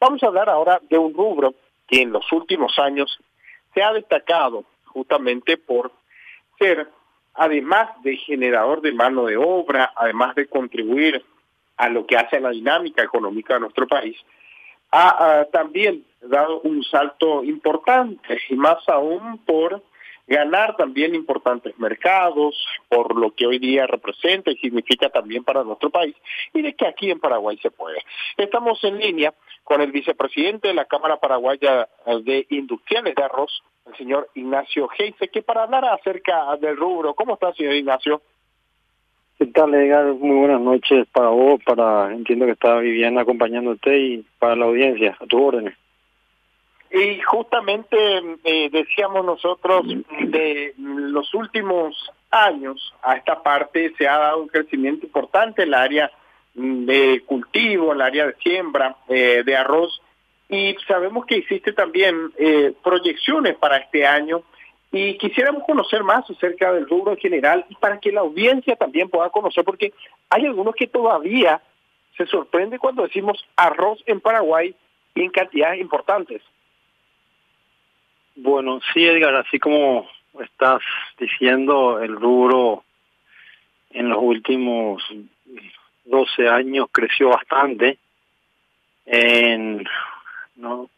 Vamos 0.00 0.22
a 0.22 0.26
hablar 0.26 0.48
ahora 0.48 0.80
de 0.88 0.96
un 0.96 1.12
rubro 1.12 1.54
que 1.86 2.02
en 2.02 2.12
los 2.12 2.30
últimos 2.32 2.78
años 2.78 3.18
se 3.74 3.82
ha 3.82 3.92
destacado 3.92 4.64
justamente 4.86 5.56
por 5.56 5.92
ser, 6.58 6.88
además 7.34 7.90
de 8.02 8.16
generador 8.16 8.80
de 8.80 8.92
mano 8.92 9.26
de 9.26 9.36
obra, 9.36 9.92
además 9.96 10.34
de 10.34 10.46
contribuir 10.46 11.24
a 11.76 11.88
lo 11.88 12.06
que 12.06 12.16
hace 12.16 12.36
a 12.36 12.40
la 12.40 12.50
dinámica 12.50 13.02
económica 13.02 13.54
de 13.54 13.60
nuestro 13.60 13.86
país, 13.86 14.16
ha, 14.90 15.46
también 15.52 16.04
dado 16.20 16.60
un 16.60 16.82
salto 16.84 17.44
importante 17.44 18.40
y 18.48 18.56
más 18.56 18.78
aún 18.88 19.38
por 19.44 19.82
ganar 20.28 20.76
también 20.76 21.14
importantes 21.14 21.76
mercados, 21.78 22.54
por 22.88 23.16
lo 23.16 23.30
que 23.32 23.46
hoy 23.46 23.58
día 23.58 23.86
representa 23.86 24.50
y 24.50 24.56
significa 24.58 25.08
también 25.08 25.42
para 25.42 25.64
nuestro 25.64 25.90
país, 25.90 26.14
y 26.52 26.62
de 26.62 26.74
que 26.74 26.86
aquí 26.86 27.10
en 27.10 27.18
Paraguay 27.18 27.58
se 27.62 27.70
puede. 27.70 27.98
Estamos 28.36 28.82
en 28.84 28.98
línea 28.98 29.32
con 29.64 29.80
el 29.80 29.90
vicepresidente 29.90 30.68
de 30.68 30.74
la 30.74 30.84
Cámara 30.84 31.16
Paraguaya 31.16 31.88
de 32.24 32.46
Industriales 32.50 33.14
de 33.14 33.22
Arroz, 33.22 33.62
el 33.86 33.96
señor 33.96 34.28
Ignacio 34.34 34.86
Geise, 34.88 35.28
que 35.28 35.42
para 35.42 35.62
hablar 35.62 35.86
acerca 35.86 36.54
del 36.56 36.76
rubro, 36.76 37.14
¿cómo 37.14 37.34
está, 37.34 37.52
señor 37.54 37.74
Ignacio? 37.74 38.20
¿Qué 39.38 39.46
tal, 39.46 39.72
Edgar? 39.72 40.14
Muy 40.14 40.36
buenas 40.36 40.60
noches 40.60 41.06
para 41.12 41.28
vos, 41.28 41.62
para, 41.64 42.12
entiendo 42.12 42.44
que 42.44 42.52
está 42.52 42.78
Viviana 42.78 43.22
acompañándote 43.22 43.96
y 43.96 44.26
para 44.38 44.56
la 44.56 44.66
audiencia, 44.66 45.16
a 45.18 45.26
tus 45.26 45.40
órdenes. 45.40 45.74
Y 46.90 47.20
justamente 47.20 47.96
eh, 48.44 48.70
decíamos 48.70 49.24
nosotros, 49.24 49.82
de 50.20 50.74
los 50.78 51.34
últimos 51.34 52.10
años 52.30 52.94
a 53.02 53.16
esta 53.16 53.42
parte 53.42 53.92
se 53.98 54.08
ha 54.08 54.18
dado 54.18 54.42
un 54.42 54.48
crecimiento 54.48 55.06
importante 55.06 55.62
en 55.62 55.68
el 55.68 55.74
área 55.74 56.10
de 56.54 57.22
cultivo, 57.26 57.92
el 57.92 58.00
área 58.00 58.26
de 58.26 58.34
siembra 58.36 58.96
eh, 59.08 59.42
de 59.44 59.56
arroz, 59.56 60.00
y 60.48 60.74
sabemos 60.86 61.26
que 61.26 61.36
existe 61.36 61.72
también 61.72 62.32
eh, 62.38 62.72
proyecciones 62.82 63.56
para 63.56 63.76
este 63.76 64.06
año 64.06 64.42
y 64.90 65.18
quisiéramos 65.18 65.64
conocer 65.64 66.02
más 66.02 66.28
acerca 66.30 66.72
del 66.72 66.88
rubro 66.88 67.12
en 67.12 67.18
general 67.18 67.66
y 67.68 67.74
para 67.74 68.00
que 68.00 68.10
la 68.10 68.20
audiencia 68.20 68.74
también 68.76 69.10
pueda 69.10 69.28
conocer, 69.28 69.62
porque 69.64 69.92
hay 70.30 70.46
algunos 70.46 70.74
que 70.74 70.86
todavía 70.86 71.60
se 72.16 72.26
sorprende 72.26 72.78
cuando 72.78 73.02
decimos 73.02 73.44
arroz 73.56 74.02
en 74.06 74.20
Paraguay 74.20 74.74
en 75.14 75.30
cantidades 75.30 75.80
importantes. 75.80 76.42
Bueno, 78.40 78.78
sí, 78.94 79.04
Edgar, 79.04 79.34
así 79.34 79.58
como 79.58 80.08
estás 80.40 80.80
diciendo, 81.18 82.00
el 82.00 82.14
rubro 82.14 82.84
en 83.90 84.08
los 84.08 84.18
últimos 84.22 85.02
12 86.04 86.48
años 86.48 86.86
creció 86.92 87.30
bastante. 87.30 87.98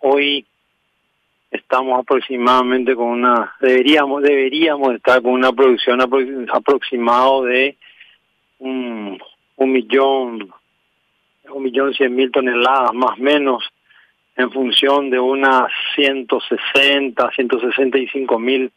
Hoy 0.01 0.45
estamos 1.51 2.01
aproximadamente 2.01 2.95
con 2.95 3.07
una, 3.07 3.55
deberíamos, 3.59 4.23
deberíamos 4.23 4.95
estar 4.97 5.23
con 5.23 5.33
una 5.33 5.51
producción 5.51 5.99
aproximado 6.03 7.45
de 7.45 7.75
un, 8.59 9.19
un 9.57 9.73
millón, 9.73 10.53
un 11.49 11.63
millón 11.63 11.95
cien 11.95 12.15
mil 12.15 12.31
toneladas 12.31 12.93
más 12.93 13.19
o 13.19 13.23
menos 13.23 13.65
en 14.41 14.51
función 14.51 15.11
de 15.11 15.21
unas 15.21 15.71
160, 15.95 17.31
165 17.31 18.39
mil 18.39 18.73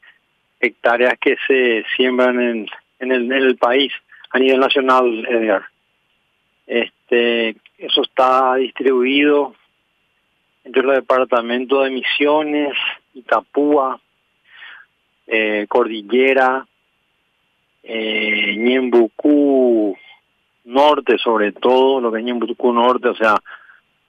hectáreas 0.59 1.15
que 1.19 1.35
se 1.47 1.83
siembran 1.95 2.67
en, 2.99 3.11
el 3.11 3.57
país 3.57 3.91
a 4.31 4.39
nivel 4.39 4.59
nacional, 4.59 5.25
Edgar. 5.27 5.63
Este, 6.65 7.55
eso 7.77 8.01
está 8.01 8.55
distribuido 8.55 9.55
entre 10.63 10.83
los 10.83 10.95
departamentos 10.95 11.83
de 11.83 11.89
Misiones, 11.89 12.73
Itapúa, 13.13 13.99
eh, 15.27 15.65
Cordillera, 15.67 16.65
eh, 17.83 18.55
Ñembucú 18.57 19.97
Norte, 20.65 21.17
sobre 21.17 21.51
todo, 21.51 21.99
lo 21.99 22.11
que 22.11 22.19
es 22.19 22.25
Ñembucú 22.25 22.71
Norte, 22.71 23.09
o 23.09 23.15
sea, 23.15 23.35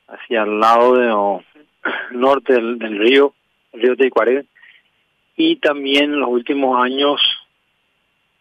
hacia 0.08 0.42
el 0.42 0.60
lado 0.60 0.96
de, 0.96 1.42
norte 2.12 2.54
del, 2.54 2.98
río, 2.98 3.34
el 3.72 3.82
río 3.82 3.96
Teicuaré, 3.96 4.44
y 5.36 5.56
también 5.56 6.12
en 6.12 6.20
los 6.20 6.28
últimos 6.28 6.82
años, 6.82 7.20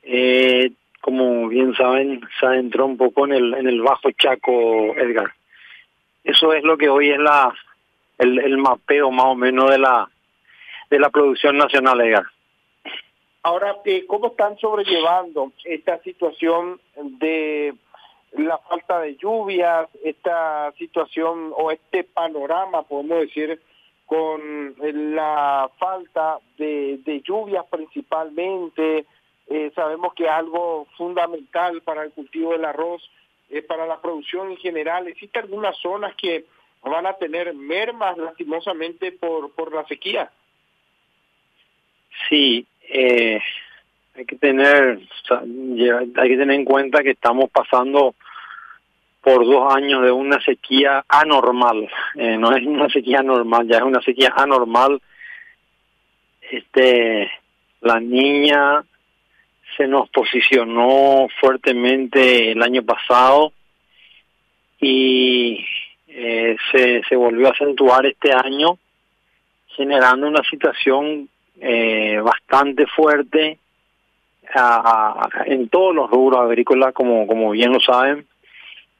eh, 0.03 0.71
como 1.01 1.47
bien 1.47 1.73
saben, 1.75 2.21
se 2.39 2.45
adentró 2.45 2.85
un 2.85 2.97
poco 2.97 3.25
en 3.25 3.33
el, 3.33 3.53
en 3.55 3.67
el 3.67 3.81
Bajo 3.81 4.11
Chaco, 4.11 4.95
Edgar. 4.95 5.33
Eso 6.23 6.53
es 6.53 6.63
lo 6.63 6.77
que 6.77 6.89
hoy 6.89 7.09
es 7.09 7.19
la 7.19 7.53
el, 8.17 8.39
el 8.39 8.57
mapeo 8.57 9.11
más 9.11 9.25
o 9.25 9.35
menos 9.35 9.69
de 9.69 9.79
la 9.79 10.07
de 10.89 10.99
la 10.99 11.09
producción 11.09 11.57
nacional, 11.57 11.99
Edgar. 12.01 12.25
Ahora, 13.41 13.75
eh, 13.83 14.05
¿cómo 14.07 14.27
están 14.27 14.57
sobrellevando 14.57 15.51
esta 15.65 15.99
situación 16.03 16.79
de 16.95 17.73
la 18.37 18.57
falta 18.57 18.99
de 18.99 19.15
lluvias, 19.15 19.89
esta 20.03 20.71
situación 20.77 21.53
o 21.55 21.71
este 21.71 22.03
panorama, 22.03 22.83
podemos 22.83 23.19
decir, 23.21 23.61
con 24.05 24.75
la 24.79 25.69
falta 25.77 26.39
de, 26.57 26.99
de 27.03 27.21
lluvias 27.21 27.65
principalmente. 27.69 29.05
Eh, 29.47 29.71
sabemos 29.75 30.13
que 30.13 30.27
algo 30.27 30.87
fundamental 30.97 31.81
para 31.81 32.03
el 32.03 32.11
cultivo 32.11 32.53
del 32.53 32.65
arroz, 32.65 33.09
eh, 33.49 33.61
para 33.61 33.85
la 33.85 34.01
producción 34.01 34.51
en 34.51 34.57
general. 34.57 35.07
Existen 35.07 35.43
algunas 35.43 35.77
zonas 35.77 36.15
que 36.15 36.45
van 36.81 37.05
a 37.05 37.13
tener 37.13 37.53
mermas 37.53 38.17
lastimosamente 38.17 39.11
por, 39.11 39.51
por 39.51 39.73
la 39.73 39.85
sequía. 39.85 40.31
Sí, 42.29 42.65
eh, 42.89 43.39
hay 44.15 44.25
que 44.25 44.35
tener 44.35 44.99
hay 45.29 46.29
que 46.29 46.37
tener 46.37 46.51
en 46.51 46.65
cuenta 46.65 47.01
que 47.01 47.11
estamos 47.11 47.49
pasando 47.49 48.13
por 49.23 49.45
dos 49.45 49.73
años 49.73 50.03
de 50.03 50.11
una 50.11 50.39
sequía 50.41 51.05
anormal. 51.07 51.89
Eh, 52.15 52.37
no 52.37 52.53
es 52.55 52.65
una 52.65 52.89
sequía 52.89 53.23
normal, 53.23 53.67
ya 53.67 53.77
es 53.77 53.83
una 53.83 54.01
sequía 54.01 54.33
anormal. 54.35 55.01
Este, 56.41 57.31
la 57.81 58.01
niña 58.01 58.83
se 59.77 59.87
nos 59.87 60.09
posicionó 60.09 61.27
fuertemente 61.39 62.51
el 62.51 62.61
año 62.61 62.83
pasado 62.83 63.53
y 64.81 65.65
eh, 66.09 66.57
se, 66.71 67.01
se 67.07 67.15
volvió 67.15 67.47
a 67.47 67.51
acentuar 67.51 68.05
este 68.05 68.33
año, 68.33 68.77
generando 69.67 70.27
una 70.27 70.43
situación 70.43 71.29
eh, 71.61 72.19
bastante 72.21 72.85
fuerte 72.87 73.57
en 75.45 75.69
todos 75.69 75.95
los 75.95 76.11
rubros 76.11 76.41
agrícolas, 76.41 76.93
como, 76.93 77.25
como 77.25 77.51
bien 77.51 77.71
lo 77.71 77.79
saben 77.79 78.27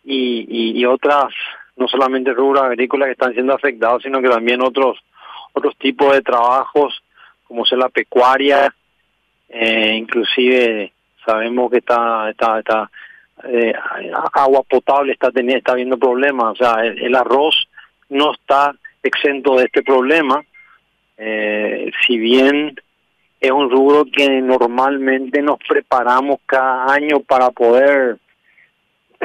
y, 0.04 0.80
y, 0.80 0.86
otras, 0.86 1.34
no 1.78 1.88
solamente 1.88 2.34
rubros 2.34 2.64
agrícolas 2.64 3.08
que 3.08 3.14
están 3.14 3.34
siendo 3.34 3.54
afectados, 3.54 4.04
sino 4.04 4.22
que 4.22 4.30
también 4.30 4.62
otros 4.62 5.00
otros 5.54 5.78
tipos 5.78 6.12
de 6.14 6.22
trabajos, 6.22 7.04
como 7.44 7.66
sea 7.66 7.78
la 7.78 7.90
pecuaria, 7.90 8.74
eh, 9.50 9.94
inclusive 9.96 10.92
sabemos 11.24 11.72
que 11.72 11.78
está 11.78 12.30
está 12.32 12.60
está 12.60 12.92
eh, 13.44 13.74
agua 14.34 14.64
potable 14.64 15.14
está 15.14 15.32
teniendo 15.32 15.60
está 15.60 15.74
habiendo 15.74 15.98
problemas, 15.98 16.54
o 16.54 16.56
sea, 16.56 16.84
el, 16.86 17.16
arroz 17.16 17.68
no 18.10 18.34
está 18.34 18.76
exento 19.02 19.58
de 19.58 19.66
este 19.66 19.84
problema, 19.84 20.44
eh, 21.18 21.92
si 22.06 22.18
bien 22.18 22.76
es 23.40 23.52
un 23.52 23.70
rubro 23.70 24.06
que 24.06 24.42
normalmente 24.42 25.42
nos 25.42 25.60
preparamos 25.68 26.40
cada 26.46 26.94
año 26.94 27.20
para 27.20 27.52
poder 27.52 28.18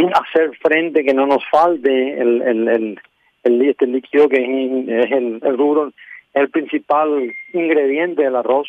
hacer 0.07 0.57
frente, 0.59 1.05
que 1.05 1.15
no 1.15 1.27
nos 1.27 1.45
falte 1.51 2.21
el, 2.21 2.43
el, 2.43 2.99
el, 3.45 3.63
este 3.69 3.87
líquido 3.87 4.29
que 4.29 4.37
es, 4.37 5.13
el, 5.13 5.41
el 5.43 5.59
rubro, 5.59 5.93
el 6.35 6.51
principal 6.51 7.33
ingrediente 7.53 8.23
del 8.23 8.37
arroz. 8.37 8.69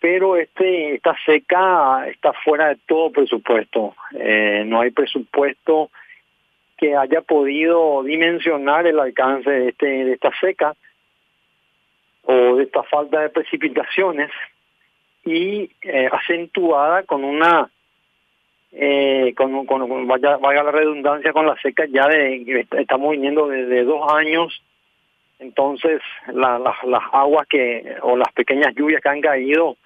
Pero 0.00 0.36
este 0.36 0.94
esta 0.94 1.16
seca 1.26 2.06
está 2.08 2.32
fuera 2.44 2.68
de 2.68 2.78
todo 2.86 3.10
presupuesto. 3.10 3.94
Eh, 4.14 4.62
no 4.64 4.80
hay 4.80 4.90
presupuesto 4.90 5.90
que 6.76 6.94
haya 6.94 7.20
podido 7.22 8.04
dimensionar 8.04 8.86
el 8.86 9.00
alcance 9.00 9.50
de, 9.50 9.68
este, 9.70 9.86
de 9.86 10.12
esta 10.12 10.30
seca 10.40 10.74
o 12.22 12.56
de 12.56 12.62
esta 12.62 12.84
falta 12.84 13.20
de 13.20 13.30
precipitaciones 13.30 14.30
y 15.24 15.70
eh, 15.82 16.08
acentuada 16.12 17.02
con 17.02 17.24
una 17.24 17.68
eh, 18.72 19.32
con, 19.36 19.66
con, 19.66 20.06
vaya, 20.06 20.36
vaya 20.36 20.62
la 20.62 20.70
redundancia 20.70 21.32
con 21.32 21.46
la 21.46 21.56
seca 21.62 21.86
ya 21.90 22.06
de 22.06 22.66
estamos 22.78 23.12
viniendo 23.12 23.48
desde 23.48 23.84
dos 23.84 24.12
años 24.12 24.62
entonces 25.38 26.00
la, 26.32 26.58
las 26.58 27.02
aguas 27.12 27.46
que 27.48 27.96
o 28.02 28.16
las 28.16 28.32
pequeñas 28.32 28.74
lluvias 28.74 29.00
que 29.00 29.08
han 29.08 29.20
caído 29.20 29.76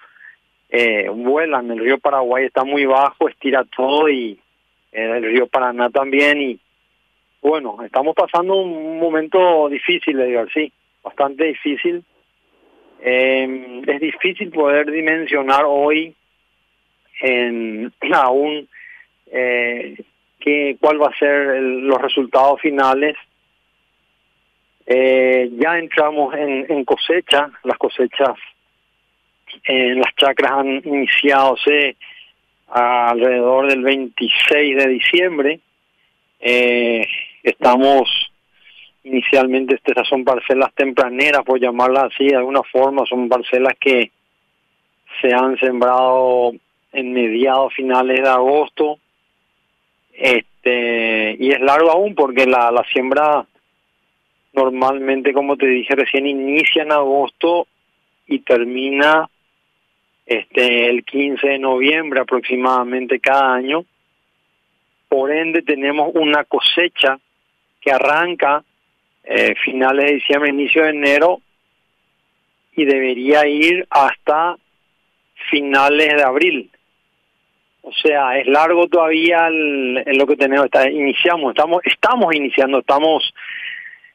eh, 0.69 1.07
vuelan 1.09 1.71
el 1.71 1.79
río 1.79 1.97
Paraguay 1.97 2.45
está 2.45 2.63
muy 2.63 2.85
bajo 2.85 3.29
estira 3.29 3.63
todo 3.63 4.09
y 4.09 4.39
eh, 4.91 5.11
el 5.17 5.23
río 5.23 5.47
Paraná 5.47 5.89
también 5.89 6.41
y 6.41 6.59
Bueno, 7.41 7.77
estamos 7.83 8.15
pasando 8.15 8.55
un 8.55 8.99
momento 8.99 9.67
difícil, 9.67 10.19
Edgar, 10.19 10.47
sí, 10.53 10.71
bastante 11.03 11.43
difícil. 11.43 12.03
Eh, 13.01 13.81
es 13.85 13.99
difícil 13.99 14.49
poder 14.49 14.89
dimensionar 14.89 15.65
hoy 15.67 16.15
en 17.23 17.91
aún 18.13 18.67
eh, 19.31 19.95
que, 20.39 20.77
cuál 20.79 21.01
va 21.01 21.07
a 21.07 21.17
ser 21.17 21.59
los 21.61 21.99
resultados 21.99 22.61
finales. 22.61 23.15
Eh, 24.85 25.49
ya 25.53 25.79
entramos 25.79 26.35
en, 26.35 26.65
en, 26.69 26.83
cosecha, 26.83 27.49
las 27.63 27.77
cosechas 27.77 28.37
en 29.63 29.99
las 29.99 30.13
chacras 30.15 30.51
han 30.51 30.81
iniciado 30.83 31.55
alrededor 32.67 33.69
del 33.69 33.81
26 33.81 34.77
de 34.77 34.87
diciembre. 34.89 35.59
Eh, 36.41 37.07
estamos 37.43 38.09
inicialmente, 39.05 39.79
estas 39.85 40.07
son 40.07 40.25
parcelas 40.25 40.73
tempraneras, 40.73 41.43
por 41.45 41.59
llamarlas 41.59 42.05
así, 42.13 42.27
de 42.27 42.35
alguna 42.35 42.63
forma, 42.63 43.05
son 43.05 43.29
parcelas 43.29 43.73
que 43.79 44.11
se 45.21 45.33
han 45.33 45.57
sembrado 45.59 46.53
en 46.93 47.13
mediados 47.13 47.73
finales 47.73 48.21
de 48.21 48.29
agosto. 48.29 48.99
Este, 50.13 51.35
y 51.39 51.51
es 51.51 51.59
largo 51.59 51.91
aún 51.91 52.15
porque 52.15 52.45
la, 52.45 52.71
siembra 52.91 53.45
normalmente, 54.53 55.33
como 55.33 55.57
te 55.57 55.65
dije 55.67 55.95
recién, 55.95 56.27
inicia 56.27 56.83
en 56.83 56.91
agosto 56.91 57.67
y 58.27 58.39
termina 58.39 59.27
este 60.25 60.89
el 60.89 61.03
15 61.03 61.45
de 61.45 61.59
noviembre 61.59 62.21
aproximadamente 62.21 63.19
cada 63.19 63.55
año. 63.55 63.83
Por 65.09 65.31
ende 65.31 65.61
tenemos 65.63 66.11
una 66.13 66.43
cosecha 66.45 67.19
que 67.81 67.91
arranca 67.91 68.63
eh, 69.23 69.55
finales 69.63 70.05
de 70.05 70.13
diciembre, 70.15 70.49
inicio 70.49 70.83
de 70.83 70.89
enero 70.89 71.41
y 72.75 72.85
debería 72.85 73.47
ir 73.47 73.85
hasta 73.89 74.57
finales 75.49 76.15
de 76.15 76.23
abril. 76.23 76.69
O 77.85 77.91
sea, 77.91 78.39
es 78.39 78.47
largo 78.47 78.87
todavía 78.87 79.47
en 79.47 80.17
lo 80.17 80.25
que 80.25 80.37
tenemos. 80.37 80.67
Iniciamos, 80.89 81.51
estamos, 81.51 81.81
estamos 81.83 82.33
iniciando, 82.33 82.79
estamos, 82.79 83.33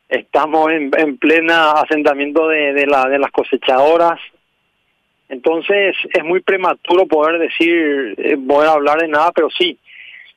estamos 0.09 0.73
en, 0.73 0.91
en 0.97 1.19
plena 1.19 1.73
asentamiento 1.73 2.49
de, 2.49 2.73
de, 2.73 2.87
la, 2.87 3.07
de 3.09 3.19
las 3.19 3.31
cosechadoras. 3.31 4.19
Entonces 5.29 5.95
es 6.11 6.25
muy 6.25 6.41
prematuro 6.41 7.07
poder 7.07 7.39
decir, 7.39 8.15
eh, 8.17 8.39
poder 8.39 8.71
hablar 8.71 9.01
de 9.01 9.09
nada, 9.09 9.33
pero 9.33 9.51
sí, 9.51 9.79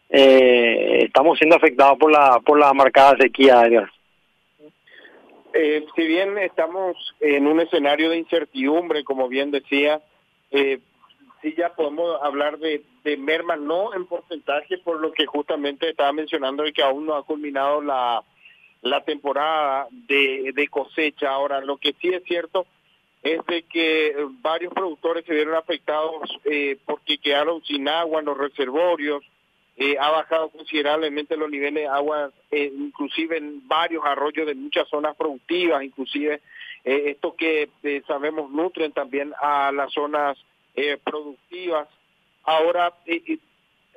eh, 0.09 1.05
estamos 1.05 1.37
siendo 1.37 1.55
afectados 1.55 1.97
por 1.97 2.11
la 2.11 2.41
por 2.41 2.59
la 2.59 2.73
marcada 2.73 3.15
sequía. 3.17 3.63
Eh, 5.53 5.85
si 5.95 6.05
bien 6.05 6.37
estamos 6.37 6.97
en 7.21 7.47
un 7.47 7.61
escenario 7.61 8.09
de 8.09 8.17
incertidumbre, 8.17 9.05
como 9.05 9.29
bien 9.29 9.51
decía, 9.51 10.01
eh, 10.51 10.79
sí 11.41 11.53
ya 11.57 11.73
podemos 11.73 12.21
hablar 12.21 12.57
de, 12.59 12.83
de 13.03 13.17
merma, 13.17 13.55
no 13.55 13.93
en 13.93 14.05
porcentaje, 14.05 14.77
por 14.79 14.99
lo 14.99 15.11
que 15.11 15.25
justamente 15.25 15.89
estaba 15.89 16.11
mencionando 16.13 16.65
y 16.65 16.73
que 16.73 16.83
aún 16.83 17.05
no 17.05 17.15
ha 17.15 17.23
culminado 17.25 17.81
la, 17.81 18.23
la 18.81 19.03
temporada 19.03 19.87
de, 19.91 20.51
de 20.53 20.67
cosecha. 20.67 21.29
Ahora, 21.29 21.61
lo 21.61 21.77
que 21.77 21.93
sí 21.99 22.09
es 22.09 22.23
cierto 22.23 22.65
es 23.23 23.45
de 23.45 23.63
que 23.63 24.15
varios 24.41 24.73
productores 24.73 25.25
se 25.25 25.33
vieron 25.33 25.55
afectados 25.55 26.29
eh, 26.45 26.77
porque 26.85 27.17
quedaron 27.19 27.63
sin 27.63 27.87
agua 27.87 28.19
en 28.19 28.25
los 28.25 28.37
reservorios, 28.37 29.23
eh, 29.77 29.95
ha 29.99 30.09
bajado 30.09 30.49
considerablemente 30.49 31.37
los 31.37 31.49
niveles 31.49 31.83
de 31.83 31.87
agua, 31.87 32.31
eh, 32.51 32.71
inclusive 32.75 33.37
en 33.37 33.67
varios 33.67 34.03
arroyos 34.05 34.47
de 34.47 34.55
muchas 34.55 34.87
zonas 34.89 35.15
productivas, 35.15 35.83
inclusive 35.83 36.41
eh, 36.83 37.03
esto 37.11 37.35
que 37.35 37.69
eh, 37.83 38.01
sabemos 38.07 38.51
nutren 38.51 38.91
también 38.91 39.33
a 39.39 39.71
las 39.71 39.93
zonas 39.93 40.37
eh, 40.75 40.97
productivas. 41.03 41.87
Ahora, 42.43 42.93
eh, 43.05 43.37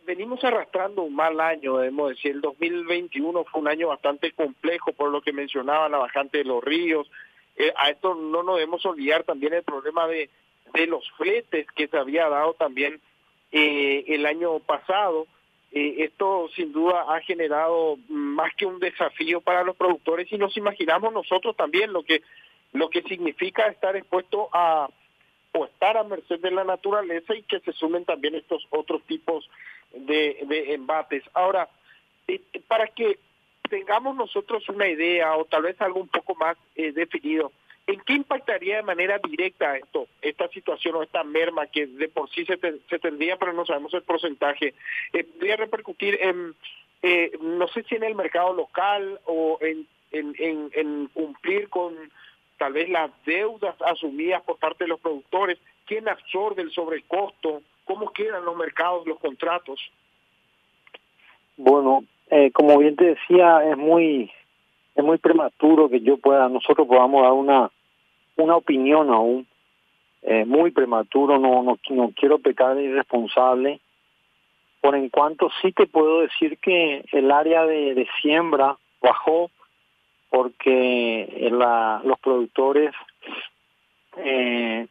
venimos 0.07 0.43
arrastrando 0.45 1.03
un 1.03 1.15
mal 1.15 1.41
año, 1.41 1.79
debemos 1.79 2.11
decir, 2.11 2.33
el 2.33 2.41
2021 2.41 3.45
fue 3.45 3.61
un 3.61 3.69
año 3.69 3.89
bastante 3.89 4.33
complejo 4.33 4.93
por 4.93 5.11
lo 5.11 5.23
que 5.23 5.33
mencionaba 5.33 5.89
la 5.89 5.99
bajante 5.99 6.39
de 6.39 6.45
los 6.45 6.63
ríos, 6.63 7.09
eh, 7.57 7.73
a 7.77 7.91
esto 7.91 8.15
no 8.15 8.43
nos 8.43 8.57
debemos 8.57 8.85
olvidar 8.85 9.25
también 9.25 9.55
el 9.55 9.63
problema 9.63 10.07
de, 10.09 10.29
de 10.73 10.87
los 10.87 11.09
fletes 11.13 11.67
que 11.75 11.87
se 11.87 11.97
había 11.97 12.29
dado 12.29 12.55
también 12.55 13.01
eh, 13.53 14.05
el 14.09 14.27
año 14.27 14.59
pasado. 14.61 15.27
Eh, 15.73 16.05
esto 16.05 16.49
sin 16.55 16.73
duda 16.73 17.05
ha 17.09 17.21
generado 17.21 17.97
más 18.09 18.55
que 18.57 18.67
un 18.67 18.79
desafío 18.79 19.41
para 19.41 19.65
los 19.65 19.77
productores 19.77 20.31
y 20.33 20.39
nos 20.39 20.57
imaginamos 20.57 21.13
nosotros 21.13 21.57
también 21.57 21.93
lo 21.93 22.03
que 22.03 22.23
lo 22.73 22.91
que 22.91 23.03
significa 23.03 23.67
estar 23.67 23.95
expuesto 23.95 24.49
a 24.53 24.89
o 25.57 25.65
estar 25.67 25.97
a 25.97 26.05
merced 26.05 26.41
de 26.41 26.51
la 26.51 26.65
naturaleza 26.65 27.35
y 27.35 27.43
que 27.43 27.61
se 27.61 27.73
sumen 27.73 28.05
también 28.05 28.35
estos 28.35 28.67
otros 28.71 29.03
tipos 29.05 29.49
de, 29.93 30.39
de 30.49 30.75
embates. 30.75 31.23
Ahora, 31.33 31.69
eh, 32.27 32.41
para 32.67 32.89
que 32.89 33.19
tengamos 33.71 34.17
nosotros 34.17 34.69
una 34.69 34.89
idea 34.89 35.37
o 35.37 35.45
tal 35.45 35.63
vez 35.63 35.81
algo 35.81 36.01
un 36.01 36.09
poco 36.09 36.35
más 36.35 36.57
eh, 36.75 36.93
definido, 36.93 37.53
¿en 37.87 38.01
qué 38.01 38.15
impactaría 38.15 38.77
de 38.77 38.83
manera 38.83 39.21
directa 39.29 39.77
esto, 39.77 40.09
esta 40.23 40.49
situación 40.49 40.97
o 40.97 41.03
esta 41.03 41.23
merma 41.23 41.69
que 41.69 41.87
de 41.87 42.09
por 42.09 42.29
sí 42.31 42.45
se, 42.45 42.57
te, 42.57 42.75
se 42.91 42.99
tendría, 42.99 43.37
pero 43.37 43.53
no 43.53 43.65
sabemos 43.65 43.95
el 43.95 44.03
porcentaje? 44.03 44.75
Eh, 45.13 45.25
¿Podría 45.25 45.57
repercutir 45.57 46.19
en, 46.21 46.55
eh, 47.03 47.31
no 47.41 47.69
sé 47.69 47.85
si 47.85 47.95
en 47.95 48.03
el 48.03 48.17
mercado 48.17 48.53
local 48.55 49.21
o 49.27 49.59
en, 49.61 49.87
en, 50.11 50.71
en 50.73 51.07
cumplir 51.09 51.69
con 51.69 51.95
tal 52.59 52.73
vez 52.73 52.89
las 52.89 53.11
deudas 53.25 53.75
asumidas 53.83 54.43
por 54.43 54.59
parte 54.59 54.85
de 54.85 54.89
los 54.89 55.01
productores? 55.01 55.59
¿Quién 55.87 56.09
absorbe 56.09 56.63
el 56.63 56.71
sobrecosto? 56.71 57.63
¿Cómo 57.85 58.13
quedan 58.13 58.45
los 58.45 58.57
mercados, 58.57 59.07
los 59.07 59.19
contratos? 59.19 59.81
Bueno, 61.57 62.05
eh, 62.31 62.51
como 62.53 62.79
bien 62.79 62.97
te 62.97 63.05
decía, 63.05 63.69
es 63.69 63.77
muy 63.77 64.31
es 64.95 65.05
muy 65.05 65.19
prematuro 65.19 65.89
que 65.89 66.01
yo 66.01 66.17
pueda, 66.19 66.49
nosotros 66.49 66.87
podamos 66.87 67.23
dar 67.23 67.33
una 67.33 67.71
una 68.37 68.57
opinión 68.57 69.11
aún, 69.11 69.47
eh, 70.23 70.45
muy 70.45 70.71
prematuro, 70.71 71.39
no, 71.39 71.63
no 71.63 71.79
no 71.91 72.13
quiero 72.17 72.39
pecar 72.39 72.75
de 72.75 72.85
irresponsable, 72.85 73.81
por 74.81 74.97
en 74.97 75.09
cuanto 75.09 75.51
sí 75.63 75.73
te 75.73 75.87
puedo 75.87 76.21
decir 76.21 76.59
que 76.59 77.05
el 77.13 77.31
área 77.31 77.65
de, 77.67 77.95
de 77.95 78.09
siembra 78.21 78.77
bajó 79.01 79.51
porque 80.35 81.49
la, 81.53 82.01
los 82.03 82.19
productores 82.19 82.93
eh, 84.17 84.89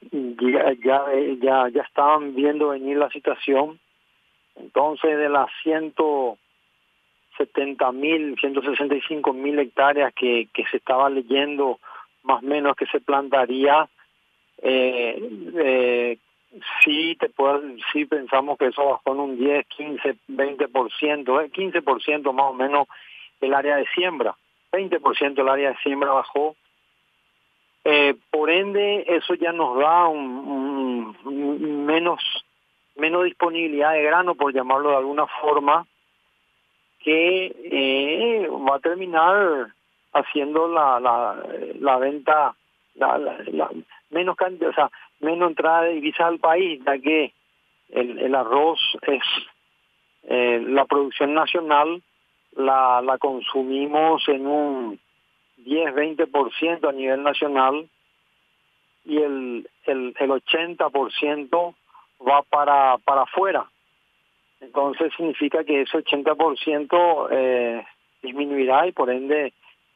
ya, 0.82 1.04
ya 1.44 1.70
ya 1.70 1.82
estaban 1.82 2.34
viendo 2.34 2.70
venir 2.70 2.96
la 2.96 3.10
situación. 3.10 3.78
Entonces 4.56 5.18
de 5.18 5.28
las 5.28 5.50
ciento 5.62 6.38
70 7.38 7.92
mil, 7.92 8.38
165 8.40 9.34
mil 9.34 9.60
hectáreas 9.60 10.14
que, 10.14 10.48
se 10.72 10.78
estaba 10.78 11.10
leyendo 11.10 11.78
más 12.24 12.42
o 12.42 12.46
menos 12.46 12.78
que 12.78 12.86
se 12.86 13.02
plantaría, 13.02 13.90
eh, 14.62 15.30
eh, 15.58 16.18
sí, 16.86 17.18
te 17.20 17.28
puedo, 17.28 17.62
sí 17.92 18.06
pensamos 18.06 18.58
que 18.58 18.68
eso 18.68 18.86
bajó 18.86 19.12
en 19.12 19.20
un 19.20 19.38
10, 19.38 19.68
15, 19.68 20.16
20%, 20.30 21.44
eh, 21.44 21.52
15% 21.52 22.32
más 22.32 22.46
o 22.46 22.54
menos 22.54 22.88
el 23.42 23.54
área 23.54 23.76
de 23.76 23.86
siembra, 23.94 24.38
20% 24.74 25.40
el 25.40 25.50
área 25.50 25.70
de 25.70 25.78
siembra 25.78 26.12
bajó. 26.12 26.56
Eh, 27.86 28.16
por 28.32 28.50
ende, 28.50 29.06
eso 29.08 29.36
ya 29.36 29.52
nos 29.52 29.78
da 29.78 30.08
un, 30.08 31.86
menos 31.86 32.22
menos 32.96 33.24
disponibilidad 33.24 33.94
de 33.94 34.04
grano, 34.04 34.36
por 34.36 34.54
llamarlo 34.54 34.92
de 34.92 34.98
alguna 34.98 35.26
forma, 35.42 35.86
que 37.00 37.48
eh, 37.64 38.48
va 38.48 38.76
a 38.76 38.80
terminar 38.80 39.68
haciendo 40.14 40.68
la, 40.68 41.00
la, 41.00 41.44
la 41.80 41.98
venta, 41.98 42.56
la, 42.96 43.18
la 43.18 43.70
menos 44.12 44.36
cantidad, 44.36 44.70
o 44.70 44.74
sea, 44.74 44.92
menos 45.20 45.50
entrada 45.50 45.84
de 45.84 45.94
divisas 45.96 46.28
al 46.28 46.40
país, 46.40 46.82
ya 46.86 46.98
que 47.00 47.34
el, 47.90 48.20
el 48.20 48.36
arroz 48.36 48.80
es 49.02 49.24
eh, 50.24 50.64
la 50.66 50.86
producción 50.86 51.34
nacional, 51.34 52.02
la, 52.56 53.02
la 53.02 53.18
consumimos 53.18 54.28
en 54.28 54.48
un 54.48 55.00
10-20% 55.66 56.88
a 56.88 56.92
nivel 56.92 57.24
nacional 57.24 57.88
y 59.06 59.18
el, 59.18 59.70
el, 59.86 60.14
el 60.20 60.30
80% 60.30 61.76
va 62.28 62.42
para, 62.44 62.98
para 63.00 63.24
afuera. 63.24 63.66
Entonces 64.62 65.12
significa 65.18 65.64
que 65.64 65.82
ese 65.82 65.98
80% 65.98 67.28
eh, 67.32 67.86
disminuirá 68.22 68.88
y 68.88 68.92
por 68.94 69.10
ende 69.10 69.54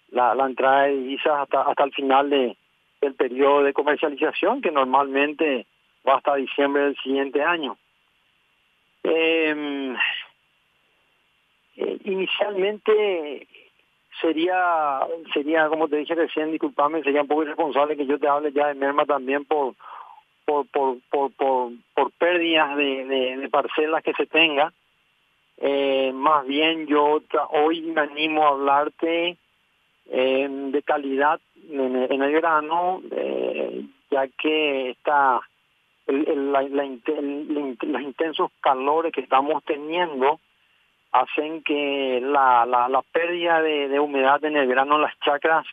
la, 0.10 0.36
la 0.36 0.46
entrada 0.46 0.84
de 0.84 0.96
divisas 0.98 1.40
hasta, 1.40 1.62
hasta 1.62 1.84
el 1.86 1.94
final 1.94 2.30
de, 2.30 2.58
del 3.02 3.16
periodo 3.16 3.64
de 3.64 3.74
comercialización 3.74 4.62
que 4.62 4.72
normalmente 4.72 5.66
va 6.08 6.16
hasta 6.16 6.36
diciembre 6.36 6.84
del 6.84 6.98
siguiente 6.98 7.42
año. 7.42 7.78
Eh, 9.04 9.96
eh, 11.78 11.98
inicialmente 12.06 13.48
sería, 14.20 15.00
sería 15.34 15.70
como 15.70 15.88
te 15.88 15.98
dije 15.98 16.16
recién, 16.16 16.52
disculpame, 16.52 17.04
sería 17.04 17.22
un 17.22 17.28
poco 17.28 17.44
irresponsable 17.44 17.96
que 17.96 18.06
yo 18.06 18.18
te 18.20 18.28
hable 18.28 18.52
ya 18.52 18.68
de 18.68 18.74
merma 18.74 19.06
también 19.06 19.46
por 19.46 19.76
por 20.46 20.66
por 20.68 21.00
por 21.10 22.12
pérdidas 22.18 22.76
de, 22.78 23.48
parcelas 23.52 24.04
que 24.04 24.14
se 24.14 24.26
tenga. 24.26 24.74
Eh, 25.60 26.12
más 26.14 26.46
bien 26.46 26.88
yo 26.88 27.22
hoy 27.50 27.82
me 27.82 28.02
animo 28.02 28.46
a 28.46 28.50
hablarte 28.50 29.38
eh, 30.10 30.48
de 30.50 30.82
calidad 30.84 31.40
en, 31.70 32.22
el 32.22 32.32
grano, 32.34 33.02
eh, 33.12 33.86
ya 34.10 34.28
que 34.28 34.92
está 34.92 35.42
el, 36.06 36.52
la, 36.52 36.62
los 36.62 38.02
intensos 38.02 38.52
calores 38.62 39.12
que 39.12 39.22
estamos 39.22 39.64
teniendo 39.64 40.40
hacen 41.12 41.64
que 41.64 42.20
la, 42.22 42.66
la, 42.66 42.88
la 42.90 43.02
pérdida 43.02 43.62
de, 43.62 43.88
de, 43.88 44.00
humedad 44.00 44.44
en 44.44 44.58
el 44.58 44.68
grano 44.68 44.96
en 44.96 45.04
las 45.04 45.20
chacras 45.20 45.66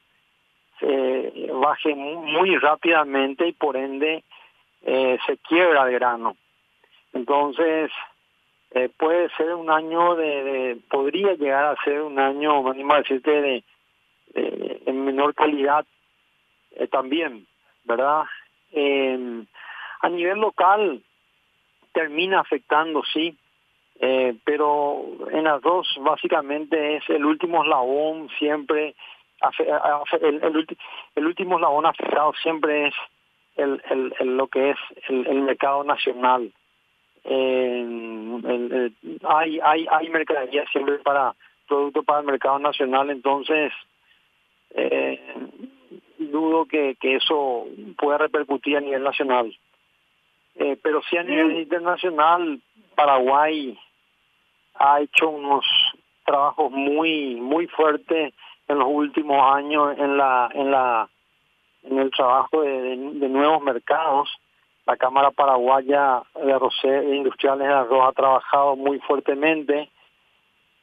eh, 0.81 1.51
baje 1.53 1.95
muy, 1.95 2.57
rápidamente 2.59 3.47
y 3.47 3.53
por 3.53 3.77
ende 3.77 4.25
eh, 4.83 5.19
se 5.27 5.39
quiebra 5.39 5.87
el 5.89 5.93
grano. 5.93 6.37
Entonces, 7.13 7.91
eh, 8.73 8.91
puede 8.97 9.29
ser 9.37 9.55
un 9.55 9.71
año 9.71 10.17
de, 10.17 10.79
podría 10.91 11.35
llegar 11.35 11.65
a 11.65 11.83
ser 11.85 12.03
un 12.03 12.19
año, 12.19 12.69
animo 12.69 12.95
a 12.95 12.99
decirte, 12.99 13.31
de, 13.31 13.65
de, 14.35 14.83
en 14.87 15.05
menor 15.05 15.35
calidad 15.35 15.87
eh, 16.73 16.89
también, 16.89 17.47
¿verdad? 17.85 18.25
A 20.01 20.09
nivel 20.09 20.39
local 20.39 21.03
termina 21.93 22.41
afectando, 22.41 23.03
sí, 23.13 23.39
eh, 24.01 24.35
pero 24.45 25.05
en 25.31 25.47
arroz 25.47 25.87
básicamente 26.01 26.97
es 26.97 27.09
el 27.09 27.25
último 27.25 27.63
eslabón 27.63 28.29
siempre, 28.39 28.95
el, 30.21 30.43
el, 30.43 30.67
el 31.15 31.27
último 31.27 31.57
eslabón 31.57 31.87
afectado 31.87 32.33
siempre 32.43 32.89
es 32.89 32.95
el, 33.57 33.81
el, 34.19 34.37
lo 34.37 34.49
que 34.49 34.71
es 34.71 34.77
el, 35.09 35.43
mercado 35.43 35.85
nacional. 35.85 36.53
Eh, 37.25 38.91
hay, 39.23 39.61
hay, 39.63 39.87
hay 39.91 40.09
mercadería 40.11 40.67
siempre 40.73 40.99
para 40.99 41.35
productos 41.69 42.05
para 42.05 42.21
el 42.21 42.27
mercado 42.27 42.59
nacional, 42.59 43.11
entonces 43.11 43.73
eh, 44.75 45.21
dudo 46.19 46.67
que, 46.67 46.97
que 47.01 47.17
eso 47.17 47.67
pueda 47.97 48.19
repercutir 48.19 48.77
a 48.77 48.81
nivel 48.81 49.03
nacional. 49.03 49.57
Eh, 50.57 50.79
pero 50.83 51.03
sí 51.09 51.17
a 51.17 51.23
nivel 51.23 51.59
internacional, 51.59 52.61
Paraguay 52.95 53.79
ha 54.75 55.01
hecho 55.01 55.29
unos 55.29 55.65
trabajos 56.25 56.71
muy 56.71 57.37
muy 57.37 57.67
fuertes 57.69 58.33
en 58.69 58.79
los 58.79 58.89
últimos 58.89 59.41
años 59.55 59.97
en 59.99 60.17
la 60.17 60.51
en 60.55 60.71
la 60.71 61.09
en 61.85 61.99
el 61.99 62.11
trabajo 62.11 62.63
de, 62.63 62.97
nuevos 62.97 63.63
mercados. 63.63 64.29
La 64.87 64.97
Cámara 64.97 65.31
Paraguaya 65.31 66.23
de, 66.35 66.53
Arroz, 66.53 66.75
de 66.83 67.17
Industriales 67.17 67.67
de 67.67 67.73
Arroz 67.73 68.09
ha 68.09 68.13
trabajado 68.13 68.77
muy 68.77 68.99
fuertemente. 69.01 69.91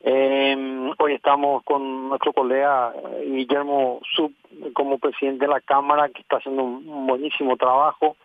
Eh, 0.03 0.91
hoy 0.97 1.13
estamos 1.13 1.63
con 1.63 2.09
nuestro 2.09 2.33
colega 2.33 2.93
eh, 2.95 3.25
Guillermo 3.27 3.99
Sub 4.15 4.33
como 4.73 4.97
presidente 4.97 5.45
de 5.45 5.51
la 5.51 5.61
Cámara, 5.61 6.09
que 6.09 6.21
está 6.21 6.37
haciendo 6.37 6.63
un 6.63 7.07
buenísimo 7.07 7.57
trabajo. 7.57 8.15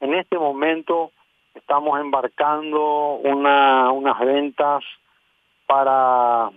En 0.00 0.14
este 0.14 0.36
momento 0.36 1.12
estamos 1.54 2.00
embarcando 2.00 3.14
una, 3.22 3.90
unas 3.90 4.18
ventas 4.20 4.84
para, 5.66 6.50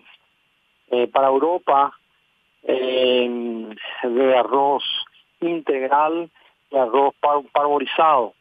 eh, 0.92 1.08
para 1.08 1.28
Europa 1.28 1.94
eh, 2.64 3.76
de 4.04 4.38
arroz 4.38 4.84
integral 5.42 6.30
y 6.72 6.78
arroz 6.78 7.14
parborizado. 7.52 8.34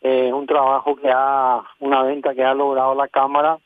Es 0.00 0.32
un 0.32 0.46
trabajo 0.46 0.96
que 0.96 1.10
ha, 1.12 1.62
una 1.80 2.02
venta 2.02 2.34
que 2.34 2.44
ha 2.44 2.54
logrado 2.54 2.94
la 2.94 3.08
Cámara 3.08 3.58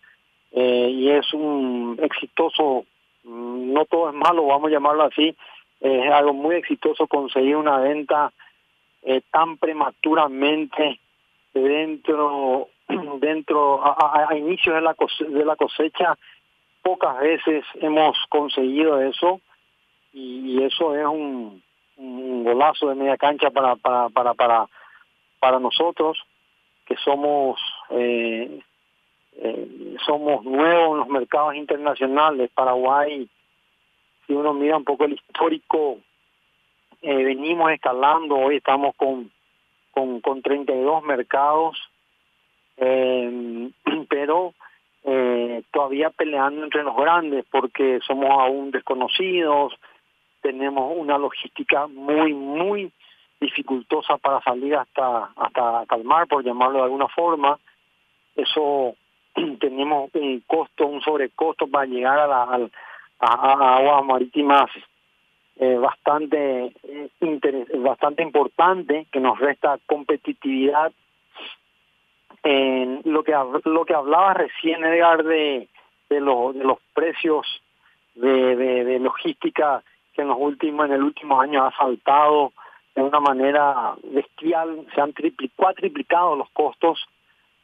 eh, 0.53 0.89
y 0.91 1.11
es 1.11 1.33
un 1.35 1.99
exitoso, 2.03 2.85
mm, 3.25 3.73
no 3.73 3.85
todo 3.87 4.09
es 4.09 4.15
malo, 4.15 4.47
vamos 4.47 4.69
a 4.69 4.73
llamarlo 4.73 5.05
así, 5.05 5.35
es 5.81 6.13
algo 6.13 6.33
muy 6.33 6.55
exitoso 6.55 7.07
conseguir 7.09 7.57
una 7.57 7.79
venta 7.79 8.33
eh, 9.03 9.21
tan 9.33 9.57
prematuramente 9.57 11.01
dentro 11.55 12.69
dentro 13.21 13.85
a, 13.85 14.29
a, 14.31 14.37
inicios 14.37 14.75
de 14.75 14.81
la 14.81 14.95
cosecha, 14.95 15.31
de 15.31 15.45
la 15.45 15.57
cosecha 15.57 16.19
pocas 16.83 17.19
veces 17.21 17.65
hemos 17.81 18.17
conseguido 18.29 19.01
eso 19.01 19.41
y, 20.13 20.63
eso 20.63 20.95
es 20.95 21.07
un, 21.07 21.63
golazo 22.45 22.89
de 22.89 22.97
media 22.97 23.17
cancha 23.17 23.51
para 23.51 23.77
para 23.77 24.09
para 24.09 24.35
para 24.35 24.67
para 25.39 25.61
nosotros 25.61 26.19
que 26.87 26.97
somos 26.97 27.61
eh, 27.91 28.61
eh, 29.37 29.97
somos 30.05 30.45
nuevos 30.45 30.93
en 30.93 30.99
los 30.99 31.09
mercados 31.09 31.55
internacionales. 31.55 32.51
Paraguay 32.55 33.29
si 34.27 34.33
uno 34.33 34.53
mira 34.53 34.77
un 34.77 34.85
poco 34.85 35.05
el 35.05 35.13
histórico 35.13 35.99
eh, 37.03 37.25
venimos 37.25 37.73
escalando, 37.73 38.37
hoy 38.37 38.57
estamos 38.57 38.95
con, 38.97 39.31
con, 39.93 40.21
con 40.21 40.43
32 40.43 41.03
mercados, 41.05 41.79
eh, 42.77 43.71
pero 44.09 44.55
eh, 45.05 45.63
todavía 45.73 46.11
peleando 46.11 46.65
entre 46.65 46.83
los 46.83 46.97
grandes 46.97 47.45
porque 47.51 48.01
somos 48.07 48.31
aún 48.31 48.71
desconocidos, 48.71 49.75
tenemos 50.41 50.93
una 50.97 51.19
logística 51.19 51.87
muy, 51.87 52.35
muy 52.35 52.93
dificultosa 53.41 54.17
para 54.19 54.41
salir 54.43 54.75
hasta, 54.77 55.31
hasta, 55.37 55.81
hasta 55.81 55.97
el 55.97 56.05
mar, 56.05 56.27
por 56.27 56.45
llamarlo 56.45 56.79
de 56.79 56.85
alguna 56.85 57.09
forma. 57.09 57.59
Eso 58.35 58.95
tenemos 59.61 60.11
un 60.15 60.43
costo, 60.47 60.87
un 60.87 61.01
sobrecosto 61.03 61.67
para 61.67 61.87
llegar 61.87 62.19
a, 62.19 62.27
la, 62.27 62.43
a, 62.43 62.69
a 63.21 63.77
aguas 63.77 64.05
marítimas 64.05 64.71
eh, 65.57 65.77
bastante 65.77 66.73
eh, 66.83 67.67
bastante 67.79 68.23
importante 68.23 69.07
que 69.13 69.21
nos 69.21 69.39
resta 69.39 69.79
competitividad 69.87 70.93
en 72.43 73.03
lo 73.05 73.23
que 73.23 73.35
lo 73.65 73.85
que 73.85 73.95
hablaba 73.95 74.35
recién 74.35 74.85
Edgar 74.85 75.23
de 75.25 75.69
de, 76.09 76.21
los 76.21 76.55
de 76.55 76.65
los 76.65 76.79
precios 76.95 77.47
de, 78.15 78.57
de, 78.57 78.99
logística 78.99 79.83
que 80.15 80.23
en 80.23 80.29
los 80.29 80.39
últimos 80.39 80.87
en 80.87 80.93
el 80.93 81.03
último 81.03 81.41
año 81.41 81.65
ha 81.65 81.77
saltado 81.77 82.53
de 82.95 83.03
una 83.03 83.21
manera 83.21 83.95
bestial. 84.05 84.87
Se 84.95 85.01
han 85.01 85.13
triplicado 85.13 85.57
cuatriplicado 85.57 86.37
los 86.37 86.51
costos 86.51 86.99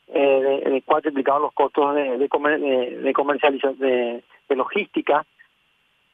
eh, 0.08 0.62
de, 0.64 0.82
cuatriplicado 0.82 1.40
los 1.40 1.52
costos 1.52 1.94
de 1.94 2.18
de, 2.18 2.28
comer, 2.28 2.60
de, 2.60 3.12
comercialización 3.12 3.78
de, 3.78 4.22
de 4.48 4.56
logística 4.56 5.24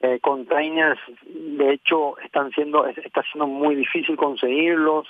eh, 0.01 0.19
containers 0.21 0.99
de 1.25 1.73
hecho 1.73 2.19
están 2.19 2.51
siendo 2.53 2.87
está 2.87 3.23
siendo 3.31 3.47
muy 3.47 3.75
difícil 3.75 4.17
conseguirlos. 4.17 5.07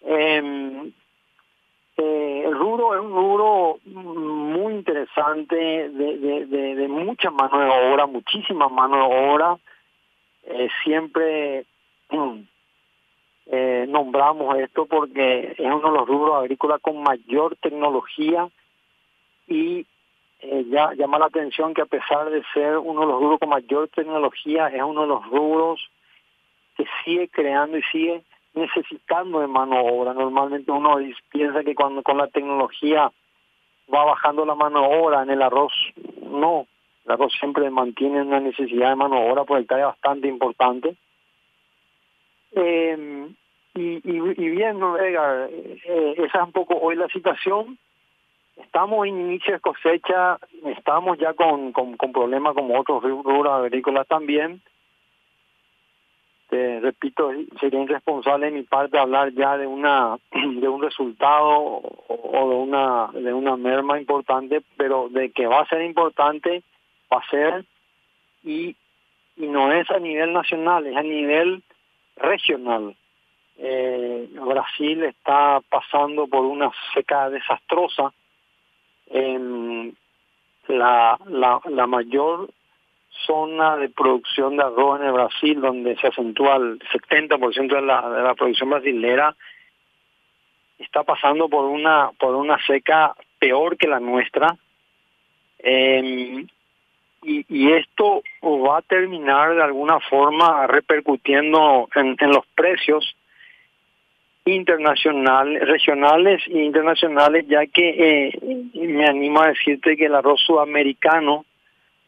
Em, 0.00 0.92
eh, 1.96 2.42
el 2.46 2.54
rubro 2.56 2.94
es 2.94 3.00
un 3.00 3.12
rubro 3.12 3.78
muy 3.84 4.74
interesante 4.74 5.56
de, 5.56 6.46
de, 6.46 6.88
mucha 6.88 7.30
mano 7.30 7.58
de 7.58 7.92
obra 7.92 8.06
muchísima 8.06 8.68
mano 8.68 8.96
de 8.96 9.30
obra. 9.32 9.58
Eh, 10.44 10.68
siempre 10.84 11.66
eh, 13.46 13.86
nombramos 13.88 14.58
esto 14.58 14.86
porque 14.86 15.56
es 15.58 15.66
uno 15.66 15.90
de 15.90 15.98
los 15.98 16.06
rubros 16.08 16.36
agrícolas 16.36 16.80
con 16.80 17.02
mayor 17.02 17.56
tecnología 17.56 18.48
y 19.48 19.84
eh, 20.40 20.64
ya 20.70 20.92
llama 20.94 21.18
la 21.18 21.26
atención 21.26 21.74
que 21.74 21.82
a 21.82 21.86
pesar 21.86 22.30
de 22.30 22.42
ser 22.54 22.78
uno 22.78 23.00
de 23.00 23.06
los 23.06 23.20
rubros 23.20 23.40
con 23.40 23.48
mayor 23.48 23.88
tecnología, 23.88 24.68
es 24.68 24.82
uno 24.82 25.02
de 25.02 25.08
los 25.08 25.26
rubros 25.26 25.90
que 26.76 26.84
sigue 27.04 27.28
creando 27.28 27.76
y 27.76 27.82
sigue 27.90 28.22
necesitando 28.54 29.40
de 29.40 29.48
mano 29.48 29.76
de 29.76 29.90
obra. 29.90 30.14
Normalmente 30.14 30.70
uno 30.70 30.96
piensa 31.30 31.64
que 31.64 31.74
cuando 31.74 32.02
con 32.02 32.18
la 32.18 32.28
tecnología 32.28 33.10
va 33.92 34.04
bajando 34.04 34.44
la 34.44 34.54
mano 34.54 34.82
de 34.82 34.96
obra 34.98 35.22
en 35.22 35.30
el 35.30 35.42
arroz, 35.42 35.72
no, 36.22 36.66
el 37.04 37.12
arroz 37.12 37.32
siempre 37.38 37.68
mantiene 37.70 38.22
una 38.22 38.38
necesidad 38.38 38.90
de 38.90 38.96
mano 38.96 39.16
de 39.16 39.30
obra 39.30 39.44
porque 39.44 39.62
está 39.62 39.76
bastante 39.84 40.28
importante. 40.28 40.94
Eh, 42.52 43.28
y, 43.74 44.00
y, 44.04 44.48
bien, 44.50 44.76
Edgar, 44.76 45.48
eh, 45.50 46.14
esa 46.16 46.38
es 46.38 46.44
un 46.44 46.52
poco 46.52 46.76
hoy 46.76 46.96
la 46.96 47.08
situación 47.08 47.78
estamos 48.78 49.08
en 49.08 49.20
inicio 49.22 49.54
de 49.54 49.58
cosecha, 49.60 50.38
estamos 50.66 51.18
ya 51.18 51.34
con, 51.34 51.72
con, 51.72 51.96
problemas 52.12 52.54
como 52.54 52.78
otros 52.78 53.02
rubros 53.02 53.52
agrícolas 53.52 54.06
también. 54.06 54.62
Repito, 56.48 57.32
sería 57.58 57.82
irresponsable 57.82 58.46
de 58.46 58.52
mi 58.52 58.62
parte 58.62 58.96
hablar 58.96 59.32
ya 59.32 59.56
de 59.56 59.66
una 59.66 60.16
de 60.32 60.68
un 60.68 60.80
resultado 60.80 61.50
o 61.50 62.48
de 62.48 62.54
una 62.54 63.08
de 63.12 63.34
una 63.34 63.56
merma 63.56 63.98
importante, 63.98 64.62
pero 64.76 65.08
de 65.08 65.32
que 65.32 65.48
va 65.48 65.62
a 65.62 65.66
ser 65.66 65.82
importante 65.82 66.62
va 67.12 67.18
a 67.18 67.30
ser 67.30 67.64
y 68.44 68.76
y 69.36 69.46
no 69.48 69.72
es 69.72 69.90
a 69.90 69.98
nivel 69.98 70.32
nacional, 70.32 70.86
es 70.86 70.96
a 70.96 71.02
nivel 71.02 71.64
regional. 72.16 72.94
Eh, 73.56 74.28
Brasil 74.34 75.02
está 75.02 75.60
pasando 75.68 76.28
por 76.28 76.44
una 76.44 76.70
seca 76.94 77.28
desastrosa. 77.28 78.12
La, 80.68 81.18
la, 81.28 81.86
mayor 81.86 82.50
zona 83.26 83.76
de 83.76 83.88
producción 83.88 84.56
de 84.56 84.64
arroz 84.64 85.00
en 85.00 85.06
el 85.06 85.12
Brasil, 85.12 85.60
donde 85.60 85.96
se 85.96 86.08
acentúa 86.08 86.56
el 86.56 86.78
70% 86.78 87.74
de 87.74 87.82
la, 87.82 88.08
de 88.10 88.22
la 88.22 88.34
producción 88.34 88.70
brasilera, 88.70 89.34
está 90.78 91.04
pasando 91.04 91.48
por 91.48 91.64
una 91.64 92.10
por 92.18 92.34
una 92.34 92.58
seca 92.66 93.14
peor 93.38 93.76
que 93.76 93.88
la 93.88 94.00
nuestra. 94.00 94.56
Eh, 95.58 96.44
y, 97.22 97.44
y, 97.48 97.72
esto 97.72 98.22
va 98.44 98.78
a 98.78 98.82
terminar 98.82 99.54
de 99.54 99.62
alguna 99.62 99.98
forma 99.98 100.66
repercutiendo 100.68 101.88
en, 101.96 102.16
en 102.20 102.30
los 102.30 102.46
precios 102.54 103.16
internacionales, 104.54 105.66
regionales 105.66 106.42
e 106.48 106.62
internacionales, 106.64 107.46
ya 107.48 107.66
que 107.66 108.30
eh, 108.30 108.70
me 108.74 109.06
animo 109.06 109.40
a 109.40 109.48
decirte 109.48 109.96
que 109.96 110.06
el 110.06 110.14
arroz 110.14 110.40
sudamericano 110.46 111.44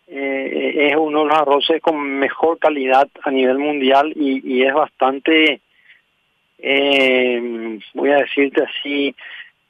eh, 0.08 0.88
es 0.90 0.96
uno 0.96 1.22
de 1.22 1.28
los 1.28 1.38
arroces 1.38 1.80
con 1.80 2.00
mejor 2.00 2.58
calidad 2.58 3.08
a 3.22 3.30
nivel 3.30 3.58
mundial 3.58 4.12
y, 4.16 4.62
es 4.62 4.74
bastante, 4.74 5.60
eh, 6.58 7.78
voy 7.94 8.10
a 8.10 8.16
decirte 8.16 8.64
así, 8.64 9.14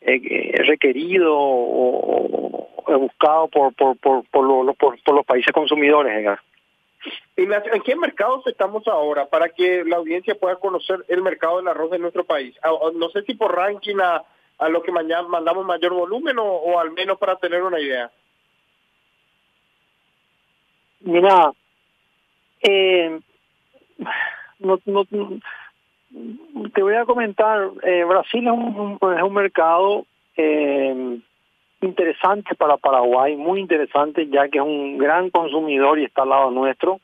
requerido 0.00 1.34
o, 1.36 2.68
buscado 2.86 3.48
por 3.48 3.72
por 3.74 3.96
por 3.98 4.24
por, 4.24 4.76
por, 4.76 5.02
por 5.02 5.14
los 5.14 5.26
países 5.26 5.52
consumidores. 5.52 6.38
Edgar. 7.36 7.62
¿En 7.72 7.82
qué 7.82 7.96
mercados 7.96 8.46
estamos 8.46 8.86
ahora 8.86 9.26
para 9.26 9.48
que 9.48 9.84
la 9.84 9.96
audiencia 9.96 10.34
pueda 10.34 10.56
conocer 10.56 11.04
el 11.08 11.22
mercado 11.22 11.58
del 11.58 11.68
arroz 11.68 11.90
de 11.90 11.98
nuestro 11.98 12.24
país? 12.24 12.56
Ah, 12.62 12.72
no 12.94 13.08
sé 13.10 13.22
si 13.22 13.34
por 13.34 13.54
ranking 13.54 13.96
a, 14.02 14.22
a 14.58 14.68
lo 14.68 14.82
que 14.82 14.92
mañana 14.92 15.26
mandamos 15.26 15.64
mayor 15.64 15.92
volumen 15.94 16.36
o, 16.38 16.78
al 16.78 16.90
menos 16.92 17.18
para 17.18 17.36
tener 17.36 17.62
una 17.62 17.80
idea. 17.80 18.10
Mira, 21.00 21.52
eh, 22.60 23.18
no, 24.58 24.78
no, 24.84 25.04
te 26.74 26.82
voy 26.82 26.94
a 26.94 27.06
comentar, 27.06 27.70
eh, 27.82 28.04
Brasil 28.04 28.46
es 28.46 28.52
un, 28.52 28.98
es 29.16 29.22
un 29.22 29.32
mercado 29.32 30.04
eh, 30.36 31.20
interesante 31.82 32.54
para 32.54 32.76
Paraguay, 32.76 33.36
muy 33.36 33.60
interesante 33.60 34.28
ya 34.28 34.48
que 34.48 34.58
es 34.58 34.64
un 34.64 34.98
gran 34.98 35.30
consumidor 35.30 35.98
y 35.98 36.04
está 36.04 36.22
al 36.22 36.30
lado 36.30 36.50
nuestro. 36.50 37.00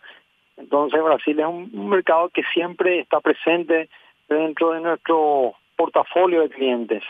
Entonces 0.56 1.02
Brasil 1.02 1.38
es 1.38 1.46
un, 1.46 1.88
mercado 1.88 2.28
que 2.30 2.42
siempre 2.54 3.00
está 3.00 3.20
presente 3.20 3.88
dentro 4.28 4.72
de 4.72 4.80
nuestro 4.80 5.54
portafolio 5.76 6.42
de 6.42 6.50
clientes. 6.50 7.02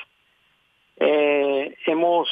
Eh, 0.98 1.76
hemos 1.86 2.28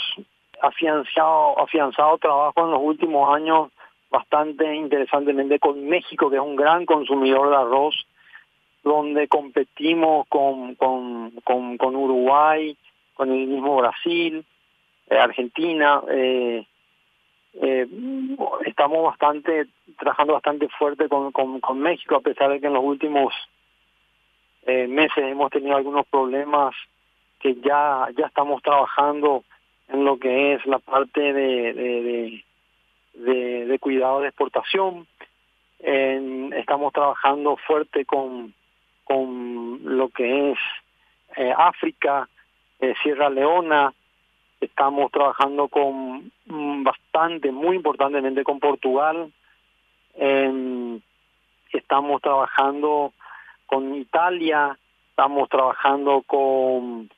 afianzado, 0.60 1.60
afianzado 1.60 2.18
trabajo 2.18 2.64
en 2.64 2.70
los 2.70 2.80
últimos 2.80 3.34
años 3.34 3.70
bastante 4.10 4.74
interesantemente 4.74 5.58
con 5.58 5.86
México, 5.88 6.30
que 6.30 6.36
es 6.36 6.42
un 6.42 6.56
gran 6.56 6.86
consumidor 6.86 7.50
de 7.50 7.56
arroz, 7.56 8.06
donde 8.82 9.28
competimos 9.28 10.26
con, 10.28 10.74
con, 10.76 11.32
con, 11.42 11.76
con 11.78 11.96
Uruguay, 11.96 12.76
con 13.14 13.32
el 13.32 13.46
mismo 13.46 13.76
Brasil, 13.76 14.44
Argentina. 15.10 16.02
Eh, 16.08 16.66
eh, 17.54 17.86
estamos 18.66 19.04
bastante 19.04 19.66
trabajando 19.98 20.32
bastante 20.32 20.68
fuerte 20.68 21.08
con, 21.08 21.32
México, 21.80 22.16
a 22.16 22.20
pesar 22.20 22.50
de 22.50 22.60
que 22.60 22.66
en 22.66 22.74
los 22.74 22.84
últimos 22.84 23.32
eh, 24.66 24.86
meses 24.88 25.18
hemos 25.18 25.50
tenido 25.50 25.76
algunos 25.76 26.06
problemas 26.06 26.74
que 27.38 27.54
ya, 27.56 28.08
ya 28.16 28.26
estamos 28.26 28.62
trabajando 28.62 29.44
en 29.88 30.04
lo 30.04 30.18
que 30.18 30.54
es 30.54 30.66
la 30.66 30.78
parte 30.78 31.32
de, 31.32 32.42
cuidado 33.80 34.20
de 34.20 34.28
exportación. 34.28 35.06
Estamos 35.78 36.92
trabajando 36.94 37.56
fuerte 37.58 38.06
con, 38.06 38.54
con 39.04 39.80
lo 39.84 40.08
que 40.08 40.52
es 40.52 40.58
eh, 41.36 41.52
África, 41.56 42.28
eh, 42.80 42.94
Sierra 43.02 43.28
Leona, 43.28 43.92
estamos 44.64 45.10
trabajando 45.10 45.68
con 45.68 46.30
mm, 46.46 46.82
bastante, 46.82 47.52
muy 47.52 47.76
importantemente 47.76 48.44
con 48.44 48.60
Portugal, 48.60 49.32
eh, 50.14 50.98
estamos 51.72 52.22
trabajando 52.22 53.12
con 53.66 53.94
Italia, 53.94 54.76
estamos 55.10 55.48
trabajando 55.48 56.22
con 56.26 57.10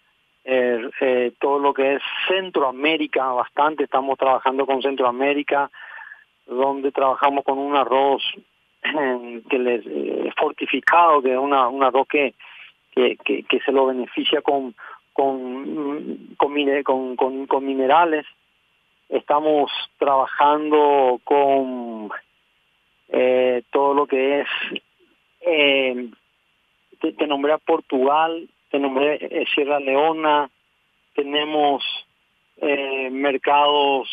eh, 0.45 0.91
eh, 1.01 1.33
todo 1.41 1.59
lo 1.59 1.75
que 1.75 1.95
es 1.95 2.03
Centroamérica, 2.29 3.27
bastante, 3.33 3.85
estamos 3.85 4.19
trabajando 4.19 4.65
con 4.65 4.81
Centroamérica, 4.81 5.71
donde 6.47 6.93
trabajamos 6.93 7.45
con 7.45 7.59
un 7.59 7.75
arroz 7.75 8.23
que 9.51 9.59
les 9.59 9.85
eh, 9.87 10.31
fortificado, 10.37 11.21
que 11.21 11.33
es 11.33 11.39
una, 11.39 11.69
un 11.69 11.83
arroz 11.83 12.07
que, 12.09 12.35
que 12.95 13.61
se 13.65 13.73
lo 13.73 13.87
beneficia 13.87 14.41
con 14.41 14.75
con, 15.17 16.37
con, 16.37 17.67
minerales. 17.67 18.27
Estamos 19.09 19.71
trabajando 19.99 21.21
con 21.25 22.11
eh, 23.09 23.63
todo 23.71 23.95
lo 23.95 24.07
que 24.07 24.41
es, 24.41 24.49
eh, 25.41 26.11
te, 27.01 27.27
nombré 27.27 27.53
a 27.53 27.59
Portugal, 27.59 28.49
te 28.71 28.79
nombré 28.79 29.19
eh, 29.21 29.47
Sierra 29.55 29.81
Leona, 29.81 30.51
tenemos 31.15 31.83
eh, 32.59 33.09
mercados 33.11 34.09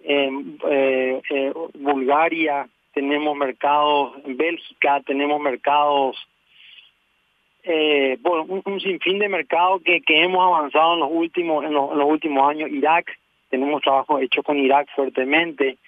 en 0.00 0.58
Bulgaria, 1.74 2.68
tenemos 2.92 3.36
mercados 3.36 4.12
en 4.24 4.36
Bélgica, 4.36 5.00
tenemos 5.06 5.40
mercados 5.40 6.16
eh, 7.66 8.18
bueno, 8.20 8.44
un, 8.64 8.80
sinfín 8.80 9.18
de 9.18 9.28
mercados 9.28 9.82
que, 9.82 10.02
que 10.02 10.22
hemos 10.22 10.44
avanzado 10.46 10.94
en 10.94 11.00
los 11.00 11.10
últimos 11.10 11.64
en 11.64 11.72
los 11.72 12.04
últimos 12.04 12.48
años. 12.48 12.70
Irak, 12.70 13.06
tenemos 13.48 13.80
trabajo 13.80 14.18
hecho 14.18 14.42
con 14.42 14.58
Irak 14.58 14.88
fuertemente. 14.94 15.78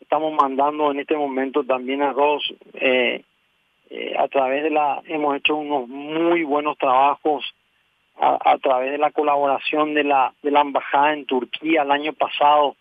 Estamos 0.00 0.32
mandando 0.34 0.92
en 0.92 1.00
este 1.00 1.16
momento 1.16 1.64
también 1.64 2.02
arroz 2.02 2.44
eh, 2.74 3.22
eh, 3.90 4.14
a 4.16 4.28
través 4.28 4.62
de 4.62 4.70
la, 4.70 5.02
hemos 5.06 5.36
hecho 5.36 5.56
unos 5.56 5.88
muy 5.88 6.44
buenos 6.44 6.78
trabajos 6.78 7.44
a, 8.20 8.38
a 8.52 8.58
través 8.58 8.92
de 8.92 8.98
la 8.98 9.10
colaboración 9.10 9.94
de 9.94 10.04
la 10.04 10.32
de 10.42 10.52
la 10.52 10.60
embajada 10.60 11.12
en 11.12 11.26
Turquía 11.26 11.82
el 11.82 11.90
año 11.90 12.12
pasado 12.12 12.76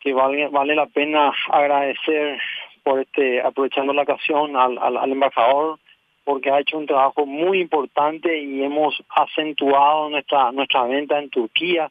que 0.00 0.12
vale 0.12 0.48
vale 0.48 0.74
la 0.76 0.86
pena 0.86 1.32
agradecer 1.50 2.40
por 2.84 3.00
este 3.00 3.40
aprovechando 3.40 3.92
la 3.92 4.02
ocasión 4.02 4.56
al, 4.56 4.78
al, 4.78 4.96
al 4.96 5.10
embajador 5.10 5.78
porque 6.24 6.50
ha 6.50 6.60
hecho 6.60 6.78
un 6.78 6.86
trabajo 6.86 7.26
muy 7.26 7.60
importante 7.60 8.38
y 8.38 8.62
hemos 8.62 8.94
acentuado 9.08 10.08
nuestra 10.10 10.50
nuestra 10.52 10.84
venta 10.84 11.18
en 11.18 11.30
Turquía. 11.30 11.90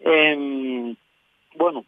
Eh, 0.00 0.94
bueno, 1.54 1.84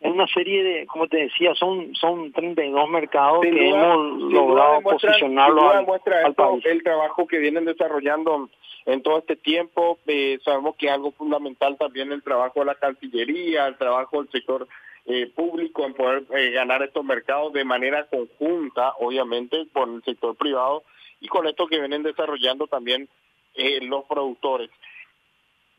es 0.00 0.12
una 0.12 0.26
serie 0.26 0.62
de, 0.62 0.86
como 0.86 1.06
te 1.08 1.16
decía, 1.18 1.54
son 1.54 1.94
son 1.94 2.32
32 2.32 2.88
mercados 2.90 3.40
sin 3.42 3.54
que 3.54 3.68
duda, 3.70 3.94
hemos 3.94 4.32
logrado 4.32 4.80
posicionarlo 4.82 5.70
al, 5.70 5.86
al 6.24 6.34
país. 6.34 6.66
El 6.66 6.82
trabajo 6.82 7.26
que 7.26 7.38
vienen 7.38 7.64
desarrollando 7.64 8.50
en 8.84 9.02
todo 9.02 9.18
este 9.18 9.36
tiempo, 9.36 9.98
eh, 10.06 10.38
sabemos 10.44 10.76
que 10.76 10.90
algo 10.90 11.12
fundamental 11.12 11.76
también 11.76 12.12
el 12.12 12.22
trabajo 12.22 12.60
de 12.60 12.66
la 12.66 12.74
Cancillería, 12.74 13.66
el 13.66 13.76
trabajo 13.76 14.22
del 14.22 14.30
sector 14.30 14.68
eh, 15.06 15.30
público 15.34 15.84
en 15.84 15.94
poder 15.94 16.24
eh, 16.36 16.50
ganar 16.50 16.82
estos 16.82 17.04
mercados 17.04 17.52
de 17.52 17.64
manera 17.64 18.06
conjunta, 18.06 18.92
obviamente, 19.00 19.66
con 19.72 19.96
el 19.96 20.02
sector 20.04 20.36
privado 20.36 20.82
y 21.26 21.28
con 21.28 21.44
esto 21.48 21.66
que 21.66 21.80
vienen 21.80 22.04
desarrollando 22.04 22.68
también 22.68 23.08
eh, 23.54 23.80
los 23.82 24.04
productores. 24.04 24.70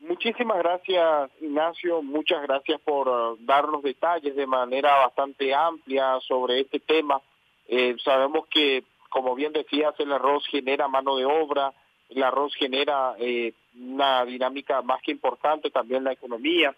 Muchísimas 0.00 0.58
gracias, 0.58 1.30
Ignacio. 1.40 2.02
Muchas 2.02 2.42
gracias 2.42 2.78
por 2.82 3.08
uh, 3.08 3.36
darnos 3.40 3.82
detalles 3.82 4.36
de 4.36 4.46
manera 4.46 4.94
bastante 5.06 5.54
amplia 5.54 6.18
sobre 6.20 6.60
este 6.60 6.80
tema. 6.80 7.20
Eh, 7.66 7.96
sabemos 8.04 8.46
que, 8.48 8.84
como 9.08 9.34
bien 9.34 9.54
decías, 9.54 9.94
el 9.98 10.12
arroz 10.12 10.46
genera 10.48 10.86
mano 10.86 11.16
de 11.16 11.24
obra, 11.24 11.72
el 12.10 12.22
arroz 12.22 12.54
genera 12.54 13.14
eh, 13.18 13.54
una 13.80 14.26
dinámica 14.26 14.82
más 14.82 15.00
que 15.00 15.12
importante 15.12 15.70
también 15.70 16.04
la 16.04 16.12
economía. 16.12 16.76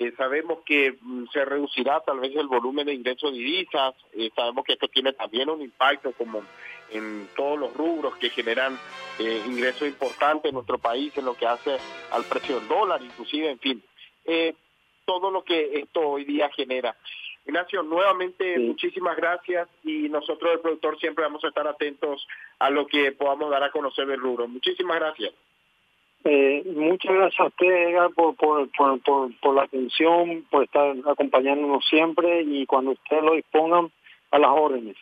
Eh, 0.00 0.12
sabemos 0.16 0.60
que 0.64 0.96
mm, 1.00 1.24
se 1.32 1.44
reducirá 1.44 1.98
tal 1.98 2.20
vez 2.20 2.34
el 2.36 2.46
volumen 2.46 2.86
de 2.86 2.94
ingresos 2.94 3.32
de 3.32 3.38
divisas, 3.38 3.96
eh, 4.12 4.30
sabemos 4.36 4.64
que 4.64 4.74
esto 4.74 4.86
tiene 4.86 5.12
también 5.12 5.50
un 5.50 5.60
impacto 5.60 6.12
como 6.12 6.40
en 6.90 7.28
todos 7.34 7.58
los 7.58 7.74
rubros 7.74 8.16
que 8.16 8.30
generan 8.30 8.78
eh, 9.18 9.42
ingresos 9.44 9.88
importantes 9.88 10.50
en 10.50 10.54
nuestro 10.54 10.78
país 10.78 11.12
en 11.16 11.24
lo 11.24 11.34
que 11.34 11.48
hace 11.48 11.78
al 12.12 12.24
precio 12.26 12.60
del 12.60 12.68
dólar, 12.68 13.02
inclusive, 13.02 13.50
en 13.50 13.58
fin, 13.58 13.82
todo 15.04 15.32
lo 15.32 15.42
que 15.42 15.80
esto 15.80 16.00
hoy 16.00 16.24
día 16.24 16.48
genera. 16.50 16.94
Ignacio, 17.44 17.82
nuevamente 17.82 18.56
muchísimas 18.56 19.16
gracias 19.16 19.68
y 19.82 20.08
nosotros 20.08 20.52
el 20.52 20.60
productor 20.60 20.96
siempre 21.00 21.24
vamos 21.24 21.42
a 21.42 21.48
estar 21.48 21.66
atentos 21.66 22.24
a 22.60 22.70
lo 22.70 22.86
que 22.86 23.10
podamos 23.10 23.50
dar 23.50 23.64
a 23.64 23.72
conocer 23.72 24.06
del 24.06 24.20
rubro. 24.20 24.46
Muchísimas 24.46 25.00
gracias. 25.00 25.32
Eh, 26.30 26.62
muchas 26.76 27.10
gracias 27.10 27.40
a 27.40 27.46
usted, 27.46 27.94
por, 28.14 28.36
por, 28.36 28.68
por, 28.76 29.00
por, 29.40 29.54
la 29.54 29.62
atención, 29.62 30.44
por 30.50 30.64
estar 30.64 30.94
acompañándonos 31.06 31.82
siempre 31.88 32.42
y 32.42 32.66
cuando 32.66 32.90
ustedes 32.90 33.22
lo 33.22 33.32
dispongan, 33.32 33.90
a 34.30 34.38
las 34.38 34.50
órdenes. 34.50 34.96